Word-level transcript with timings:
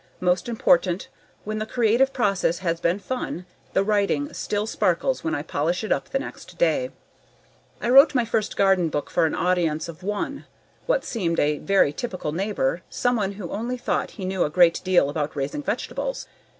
Most 0.19 0.49
important, 0.49 1.09
when 1.43 1.59
the 1.59 1.65
creative 1.67 2.11
process 2.11 2.57
has 2.57 2.79
been 2.79 2.97
fun, 2.97 3.45
the 3.73 3.83
writing 3.83 4.33
still 4.33 4.65
sparkles 4.65 5.23
when 5.23 5.35
I 5.35 5.43
polish 5.43 5.83
it 5.83 5.91
up 5.91 6.09
the 6.09 6.17
next 6.17 6.57
day. 6.57 6.89
I 7.79 7.87
wrote 7.89 8.15
my 8.15 8.25
first 8.25 8.57
garden 8.57 8.89
book 8.89 9.11
for 9.11 9.27
an 9.27 9.35
audience 9.35 9.87
of 9.87 10.01
one: 10.01 10.45
what 10.87 11.05
seemed 11.05 11.39
a 11.39 11.59
very 11.59 11.93
typical 11.93 12.31
neighbor, 12.31 12.81
someone 12.89 13.33
who 13.33 13.51
only 13.51 13.77
thought 13.77 14.09
he 14.17 14.25
knew 14.25 14.43
a 14.43 14.49
great 14.49 14.81
deal 14.83 15.07
about 15.07 15.35
raising 15.35 15.61
vegetables. 15.61 16.25